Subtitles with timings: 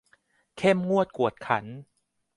[0.57, 1.65] เข้มงวดกวดขัน